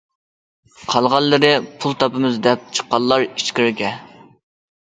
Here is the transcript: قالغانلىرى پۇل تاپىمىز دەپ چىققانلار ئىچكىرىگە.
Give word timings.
قالغانلىرى 0.93 1.51
پۇل 1.83 1.95
تاپىمىز 2.05 2.39
دەپ 2.47 2.65
چىققانلار 2.79 3.27
ئىچكىرىگە. 3.27 3.93